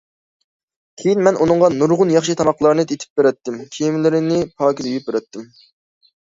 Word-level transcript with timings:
كېيىن 1.01 1.19
مەن 1.27 1.35
ئۇنىڭغا 1.43 1.69
نۇرغۇن 1.73 2.13
ياخشى 2.13 2.35
تاماقلارنى 2.39 2.85
ئېتىپ 2.87 3.21
بېرەتتىم، 3.21 3.61
كىيىملىرىنى 3.77 4.41
پاكىز 4.63 4.91
يۇيۇپ 4.91 5.07
بېرەتتىم. 5.13 5.47